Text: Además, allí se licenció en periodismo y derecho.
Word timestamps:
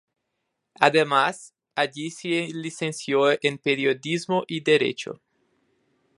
Además, 0.79 1.53
allí 1.75 2.09
se 2.09 2.47
licenció 2.55 3.37
en 3.39 3.59
periodismo 3.59 4.45
y 4.47 4.61
derecho. 4.63 5.21